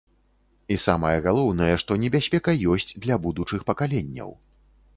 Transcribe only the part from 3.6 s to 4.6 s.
пакаленняў.